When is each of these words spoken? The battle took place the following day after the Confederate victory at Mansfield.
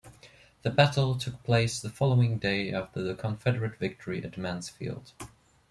The 0.63 0.71
battle 0.71 1.13
took 1.15 1.43
place 1.43 1.79
the 1.79 1.91
following 1.91 2.39
day 2.39 2.71
after 2.73 3.03
the 3.03 3.13
Confederate 3.13 3.77
victory 3.77 4.23
at 4.23 4.35
Mansfield. 4.35 5.11